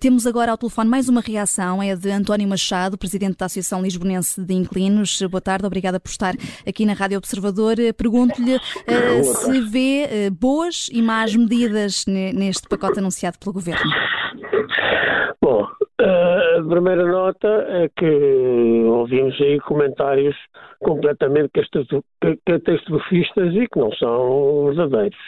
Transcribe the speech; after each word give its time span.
Temos 0.00 0.26
agora 0.26 0.50
ao 0.50 0.58
telefone 0.58 0.88
mais 0.88 1.08
uma 1.08 1.20
reação, 1.20 1.82
é 1.82 1.94
de 1.94 2.10
António 2.10 2.48
Machado, 2.48 2.96
presidente 2.96 3.36
da 3.36 3.46
Associação 3.46 3.82
Lisbonense 3.82 4.40
de 4.40 4.54
Inquilinos. 4.54 5.20
Boa 5.30 5.40
tarde, 5.40 5.66
obrigada 5.66 6.00
por 6.00 6.08
estar 6.08 6.34
aqui 6.66 6.86
na 6.86 6.94
Rádio 6.94 7.18
Observador. 7.18 7.76
Pergunto-lhe 7.96 8.56
uh, 8.56 8.60
se 9.24 9.60
vê 9.60 10.28
uh, 10.28 10.34
boas 10.34 10.88
e 10.90 11.02
más 11.02 11.36
medidas 11.36 12.04
neste 12.06 12.66
pacote 12.66 12.98
anunciado 12.98 13.38
pelo 13.38 13.52
Governo. 13.52 13.90
A 16.64 16.66
primeira 16.66 17.04
nota 17.04 17.46
é 17.68 17.90
que 17.90 18.84
ouvimos 18.86 19.38
aí 19.38 19.60
comentários 19.60 20.34
completamente 20.80 21.50
catastrofistas 22.46 23.54
e 23.54 23.68
que 23.68 23.78
não 23.78 23.92
são 23.92 24.64
verdadeiros. 24.68 25.18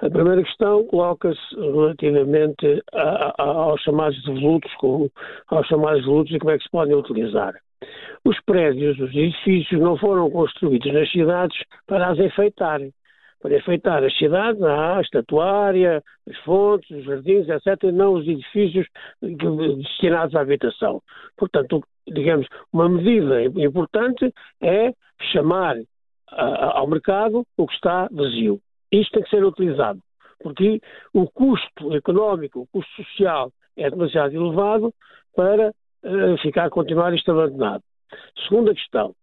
A 0.00 0.10
primeira 0.10 0.42
questão 0.42 0.84
coloca-se 0.86 1.54
relativamente 1.54 2.82
a, 2.92 3.32
a, 3.38 3.44
aos 3.44 3.80
chamados 3.82 4.20
devolutos, 4.24 4.74
como, 4.80 5.08
aos 5.46 5.68
chamados 5.68 6.00
devolutos 6.00 6.34
e 6.34 6.38
como 6.40 6.50
é 6.50 6.58
que 6.58 6.64
se 6.64 6.70
podem 6.70 6.96
utilizar. 6.96 7.54
Os 8.24 8.40
prédios, 8.40 8.98
os 8.98 9.10
edifícios 9.14 9.80
não 9.80 9.96
foram 9.96 10.28
construídos 10.30 10.92
nas 10.92 11.08
cidades 11.12 11.56
para 11.86 12.08
as 12.08 12.18
enfeitarem 12.18 12.92
para 13.42 13.56
enfeitar 13.56 14.04
as 14.04 14.16
cidades, 14.16 14.62
a 14.62 15.00
estatuária, 15.00 16.02
as 16.30 16.36
fontes, 16.38 16.88
os 16.90 17.04
jardins, 17.04 17.48
etc., 17.48 17.82
e 17.84 17.92
não 17.92 18.14
os 18.14 18.26
edifícios 18.26 18.86
destinados 19.20 20.34
à 20.36 20.40
habitação. 20.40 21.02
Portanto, 21.36 21.82
digamos, 22.06 22.46
uma 22.72 22.88
medida 22.88 23.42
importante 23.44 24.32
é 24.60 24.92
chamar 25.32 25.76
ao 26.28 26.86
mercado 26.86 27.44
o 27.56 27.66
que 27.66 27.74
está 27.74 28.08
vazio. 28.10 28.60
Isto 28.90 29.12
tem 29.12 29.22
que 29.24 29.30
ser 29.30 29.44
utilizado, 29.44 30.00
porque 30.40 30.80
o 31.12 31.28
custo 31.28 31.94
económico, 31.94 32.60
o 32.60 32.66
custo 32.68 32.90
social 33.02 33.50
é 33.76 33.90
demasiado 33.90 34.34
elevado 34.34 34.94
para 35.34 35.70
uh, 35.70 36.38
ficar, 36.42 36.68
continuar 36.70 37.14
isto 37.14 37.30
abandonado. 37.30 37.82
Segunda 38.46 38.74
questão, 38.74 39.14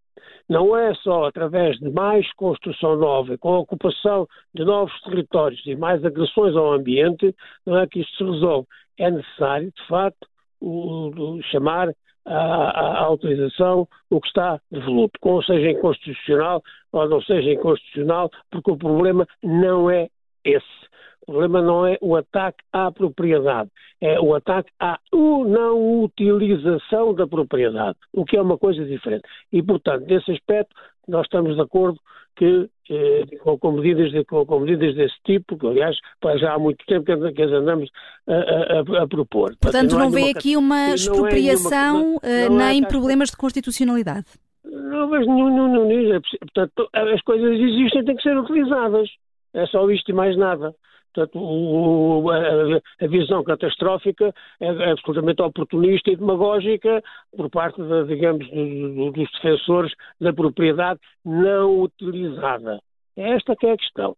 não 0.49 0.75
é 0.75 0.93
só 0.95 1.25
através 1.25 1.77
de 1.77 1.89
mais 1.91 2.31
construção 2.33 2.97
nova, 2.97 3.37
com 3.37 3.53
a 3.53 3.59
ocupação 3.59 4.27
de 4.53 4.65
novos 4.65 4.99
territórios 5.01 5.61
e 5.65 5.75
mais 5.75 6.03
agressões 6.03 6.55
ao 6.55 6.73
ambiente, 6.73 7.35
não 7.65 7.77
é 7.77 7.87
que 7.87 7.99
isto 7.99 8.17
se 8.17 8.23
resolve. 8.23 8.67
É 8.97 9.11
necessário, 9.11 9.71
de 9.71 9.87
facto, 9.87 10.27
o, 10.59 11.09
o, 11.09 11.41
chamar 11.43 11.93
à, 12.25 13.09
utilização 13.11 13.87
o 14.09 14.19
que 14.19 14.27
está 14.27 14.59
devoluto, 14.71 15.19
ou 15.21 15.43
seja 15.43 15.69
inconstitucional 15.69 16.61
ou 16.91 17.07
não 17.07 17.21
seja 17.21 17.51
inconstitucional, 17.51 18.29
porque 18.49 18.71
o 18.71 18.77
problema 18.77 19.27
não 19.43 19.89
é 19.89 20.09
esse. 20.43 20.88
O 21.29 21.31
problema 21.31 21.61
não 21.61 21.85
é 21.85 21.95
o 22.01 22.15
ataque 22.15 22.57
à 22.73 22.91
propriedade, 22.91 23.69
é 24.01 24.19
o 24.19 24.33
ataque 24.33 24.71
à 24.79 24.97
não 25.13 26.01
utilização 26.01 27.13
da 27.13 27.27
propriedade, 27.27 27.95
o 28.11 28.25
que 28.25 28.35
é 28.35 28.41
uma 28.41 28.57
coisa 28.57 28.83
diferente. 28.83 29.25
E, 29.53 29.61
portanto, 29.61 30.07
nesse 30.07 30.31
aspecto, 30.31 30.75
nós 31.07 31.27
estamos 31.27 31.55
de 31.55 31.61
acordo 31.61 31.99
que 32.35 32.67
eh, 32.89 33.25
com, 33.59 33.71
medidas 33.73 34.11
de, 34.11 34.25
com, 34.25 34.43
com, 34.43 34.61
medidas 34.61 34.95
desse 34.95 35.13
tipo, 35.23 35.55
que 35.55 35.67
aliás 35.67 35.95
já 36.39 36.55
há 36.55 36.57
muito 36.57 36.83
tempo 36.87 37.05
que, 37.05 37.31
que 37.33 37.43
as 37.43 37.51
andamos 37.51 37.91
a, 38.27 38.33
a, 38.33 39.03
a 39.03 39.07
propor. 39.07 39.55
Portanto, 39.61 39.91
não, 39.91 39.99
não 39.99 40.09
vê 40.09 40.31
aqui 40.31 40.57
uma 40.57 40.89
é 40.89 40.95
expropriação 40.95 42.19
é 42.23 42.49
nenhuma, 42.49 42.69
nem 42.69 42.83
é 42.83 42.87
problemas 42.87 43.29
de 43.29 43.37
constitucionalidade? 43.37 44.25
Não 44.65 45.07
vejo 45.11 45.31
nenhum, 45.31 45.83
nenhum, 45.83 46.21
Portanto, 46.39 46.89
as 46.91 47.21
coisas 47.21 47.51
existem 47.51 48.03
têm 48.03 48.15
que 48.15 48.23
ser 48.23 48.35
utilizadas. 48.35 49.07
É 49.53 49.65
só 49.67 49.89
isto 49.91 50.09
e 50.09 50.13
mais 50.13 50.35
nada. 50.35 50.73
Portanto, 51.19 51.37
o, 51.37 52.29
a, 52.29 53.05
a, 53.05 53.07
visão 53.07 53.43
catastrófica 53.43 54.33
é, 54.61 54.67
é, 54.67 54.91
absolutamente 54.91 55.41
oportunista 55.41 56.09
e 56.09 56.15
demagógica 56.15 57.03
por 57.35 57.49
parte, 57.49 57.81
de, 57.81 58.05
digamos, 58.05 58.49
do, 58.49 59.11
dos 59.11 59.29
defensores 59.33 59.91
da 60.21 60.31
propriedade 60.31 60.99
não 61.25 61.81
utilizada. 61.81 62.79
É 63.17 63.31
esta 63.31 63.55
que 63.55 63.67
é 63.67 63.73
a 63.73 63.77
questão. 63.77 64.15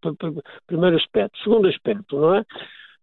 Portanto, 0.00 0.42
primeiro 0.66 0.96
aspecto. 0.96 1.38
Segundo 1.42 1.68
aspecto, 1.68 2.18
não 2.18 2.36
é? 2.36 2.40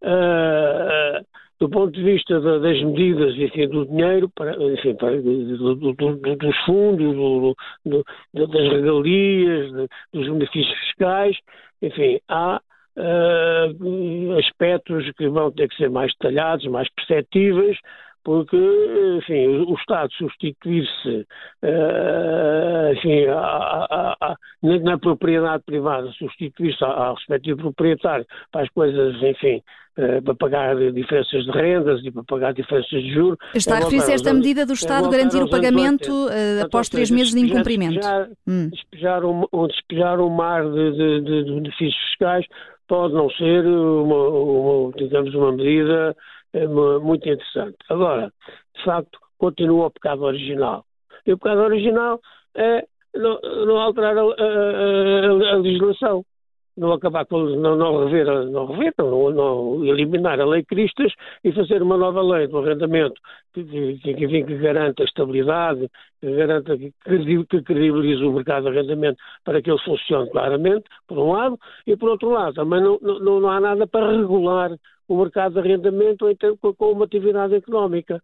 Uh, 0.02 1.26
do 1.60 1.70
ponto 1.70 1.92
de 1.92 2.02
vista 2.02 2.40
das 2.40 2.82
medidas 2.82 3.36
enfim, 3.36 3.68
do 3.68 3.86
dinheiro, 3.86 4.30
para, 4.30 4.56
enfim, 4.74 4.96
para, 4.96 5.22
do, 5.22 5.76
do, 5.76 5.94
do, 5.94 6.36
dos 6.38 6.58
fundos, 6.66 7.56
das 8.34 8.72
regalias, 8.72 9.72
dos 10.12 10.28
benefícios 10.28 10.80
fiscais, 10.80 11.38
enfim, 11.82 12.20
há 12.30 12.62
uh, 13.00 14.38
aspectos 14.38 15.10
que 15.18 15.28
vão 15.30 15.52
ter 15.52 15.70
que 15.70 15.76
ser 15.76 15.90
mais 15.90 16.12
detalhados, 16.14 16.68
mais 16.68 16.88
perceptíveis, 16.94 17.78
porque, 18.24 18.58
enfim, 19.18 19.48
o, 19.68 19.74
Estado 19.76 20.12
substituir-se, 20.14 21.26
uh, 21.64 22.94
enfim, 22.94 23.26
a, 23.28 23.40
a, 23.40 24.18
a, 24.22 24.36
na, 24.62 24.98
propriedade 24.98 25.64
privada, 25.66 26.12
substituir-se 26.12 26.84
ao, 26.84 27.16
respectivo 27.16 27.58
proprietário 27.58 28.26
para 28.52 28.64
as 28.64 28.70
coisas, 28.70 29.16
enfim, 29.24 29.64
uh, 29.98 30.22
para 30.22 30.36
pagar 30.36 30.76
diferenças 30.92 31.46
de 31.46 31.52
rendas 31.52 32.02
e 32.04 32.12
para 32.12 32.24
pagar 32.24 32.54
diferenças 32.54 32.90
de 32.90 33.14
juros. 33.14 33.38
Está 33.56 33.78
a 33.78 33.80
referir-se 33.80 34.12
esta 34.12 34.34
medida 34.34 34.66
do 34.66 34.74
Estado 34.74 35.08
é 35.08 35.12
garantir 35.12 35.42
o 35.42 35.50
pagamento 35.50 36.12
uh, 36.12 36.66
após 36.66 36.90
três 36.90 37.10
meses 37.10 37.34
de 37.34 37.40
incumprimento. 37.40 37.96
Despejar, 37.96 38.30
hum. 38.46 38.70
despejar, 38.70 39.26
um, 39.26 39.68
despejar 39.68 40.20
um 40.20 40.30
mar 40.30 40.66
de, 40.66 40.92
de, 40.92 41.22
de, 41.22 41.44
de 41.46 41.52
benefícios 41.54 41.96
fiscais 42.10 42.46
pode 42.90 43.14
não 43.14 43.30
ser 43.30 43.66
uma, 43.66 44.28
uma 44.28 44.92
digamos, 44.98 45.34
uma 45.34 45.54
medida 45.54 46.16
eh, 46.54 46.68
muito 46.68 47.30
interessante. 47.30 47.78
Agora, 47.88 48.34
de 48.76 48.84
facto, 48.84 49.20
continua 49.38 49.86
o 49.86 49.92
pecado 49.92 50.24
original. 50.24 50.84
E 51.26 51.32
o 51.32 51.38
pecado 51.38 51.62
original 51.62 52.20
é 52.56 52.86
não, 53.16 53.40
não 53.66 53.78
alterar 53.78 54.18
a, 54.18 54.22
a, 54.22 54.26
a, 54.26 55.54
a 55.54 55.58
legislação 55.58 56.26
não 56.80 56.94
acabar 56.94 57.26
com 57.26 57.40
não, 57.40 57.76
não 57.76 58.06
rever, 58.06 58.26
não, 58.46 58.66
rever 58.66 58.94
não, 58.98 59.30
não, 59.30 59.86
eliminar 59.86 60.40
a 60.40 60.46
lei 60.46 60.64
Cristas 60.64 61.14
e 61.44 61.52
fazer 61.52 61.82
uma 61.82 61.98
nova 61.98 62.22
lei 62.22 62.48
do 62.48 62.58
arrendamento 62.60 63.20
que, 63.54 63.64
que, 63.64 64.14
que, 64.14 64.44
que 64.44 64.58
garanta 64.58 65.04
estabilidade, 65.04 65.90
que 66.22 66.32
garanta 66.32 66.78
que, 66.78 66.94
credibilize 67.04 68.24
o 68.24 68.32
mercado 68.32 68.64
de 68.64 68.70
arrendamento 68.70 69.18
para 69.44 69.62
que 69.62 69.70
ele 69.70 69.80
funcione 69.84 70.30
claramente, 70.32 70.86
por 71.08 71.18
um 71.18 71.32
lado, 71.34 71.60
e 71.86 71.96
por 71.98 72.10
outro 72.10 72.30
lado, 72.30 72.54
também 72.54 72.82
não, 72.82 72.98
não, 73.02 73.40
não 73.40 73.50
há 73.50 73.60
nada 73.60 73.86
para 73.86 74.12
regular 74.12 74.72
o 75.08 75.18
mercado 75.18 75.54
de 75.54 75.60
arrendamento 75.60 76.26
com, 76.62 76.74
com 76.74 76.92
uma 76.92 77.06
atividade 77.06 77.56
económica. 77.56 78.22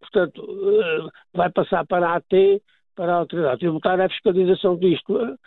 Portanto, 0.00 0.42
eh, 0.80 1.08
vai 1.34 1.50
passar 1.50 1.84
para 1.86 2.08
a 2.08 2.16
AT 2.16 2.62
para 2.98 3.12
a 3.12 3.18
autoridade 3.18 3.60
tributária 3.60 4.04
a 4.04 4.08
fiscalização 4.08 4.76
disto. 4.76 5.38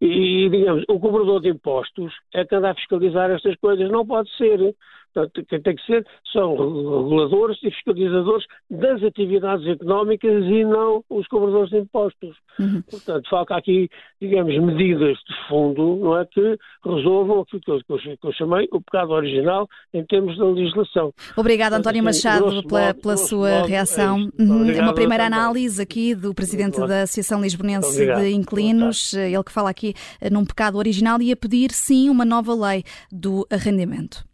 E, 0.00 0.48
digamos, 0.50 0.82
o 0.88 0.98
cobrador 0.98 1.40
de 1.40 1.50
impostos 1.50 2.12
é 2.34 2.44
que 2.44 2.52
anda 2.52 2.70
a 2.70 2.74
fiscalizar 2.74 3.30
estas 3.30 3.54
coisas. 3.56 3.88
Não 3.88 4.04
pode 4.04 4.28
ser. 4.36 4.74
Portanto, 5.12 5.44
quem 5.48 5.62
tem 5.62 5.76
que 5.76 5.86
ser 5.86 6.06
são 6.32 6.52
reguladores 6.52 7.58
e 7.62 7.70
fiscalizadores 7.70 8.44
das 8.70 9.02
atividades 9.02 9.66
económicas 9.66 10.44
e 10.44 10.64
não 10.64 11.02
os 11.08 11.26
cobradores 11.28 11.70
de 11.70 11.78
impostos. 11.78 12.36
Uhum. 12.58 12.82
Portanto, 12.82 13.28
falta 13.28 13.56
aqui, 13.56 13.88
digamos, 14.20 14.56
medidas 14.58 15.16
de 15.18 15.48
fundo, 15.48 15.96
não 15.96 16.18
é, 16.18 16.26
que 16.26 16.58
resolvam 16.84 17.40
aquilo 17.40 17.60
que 17.62 17.70
eu, 17.70 17.98
que 18.00 18.26
eu 18.26 18.32
chamei 18.32 18.68
o 18.70 18.80
pecado 18.80 19.10
original 19.12 19.68
em 19.92 20.04
termos 20.04 20.36
da 20.36 20.44
legislação. 20.44 21.12
Obrigada, 21.36 21.76
António 21.76 22.04
Machado, 22.04 22.62
pela, 22.64 22.94
pela 22.94 23.16
sua 23.16 23.50
modo, 23.50 23.68
reação. 23.68 24.30
É 24.38 24.42
uhum. 24.42 24.82
Uma 24.82 24.94
primeira 24.94 25.26
análise 25.26 25.80
aqui 25.80 26.14
do 26.14 26.34
Presidente 26.34 26.78
da 26.78 27.02
Associação 27.02 27.40
Lisbonense 27.40 27.90
Obrigado. 27.90 28.20
de 28.20 28.34
Inquilinos, 28.34 29.14
ele 29.14 29.42
que 29.44 29.52
fala 29.52 29.70
aqui 29.70 29.94
num 30.30 30.44
pecado 30.44 30.78
original 30.78 31.20
e 31.22 31.32
a 31.32 31.36
pedir, 31.36 31.70
sim, 31.70 32.10
uma 32.10 32.24
nova 32.24 32.54
lei 32.54 32.84
do 33.10 33.46
arrendamento. 33.50 34.28